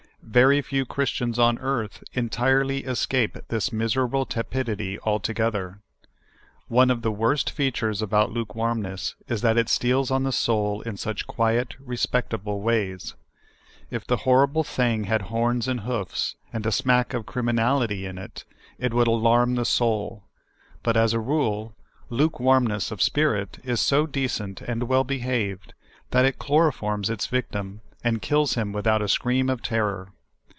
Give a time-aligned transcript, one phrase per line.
[0.23, 5.79] Very few Christians on earth entirely escape this miserable tepidit}^ altogether.
[6.69, 10.95] One of the worst features about lukewarmness is that it steals on the soul in
[10.95, 13.13] such quiet, respectable ways.
[13.89, 18.05] If the hor rible thing had horns and hoofs, and a smack of crim inality
[18.05, 18.45] in it,
[18.79, 20.23] it would alarm the soul;
[20.81, 21.75] but, as a rule,
[22.09, 25.73] lukewarmness of spirit is so decent and well behaved,
[26.11, 30.13] that it chloroforms its victim and kills him without a scream of terror.